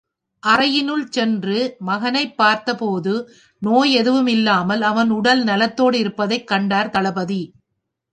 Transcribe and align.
அறையினுள் 0.43 1.09
சென்று 1.09 1.75
மகனைப் 1.79 2.37
பார்த்த 2.37 2.75
போது, 2.75 3.13
நோய் 3.61 3.91
எதுவும் 3.93 4.27
இல்லாமல் 4.27 4.81
அவன் 4.81 5.09
உடல் 5.09 5.43
நலத்தோடு 5.43 5.99
இருப்பதைக் 5.99 6.47
கண்டார் 6.47 6.89
தளபதி. 6.89 7.41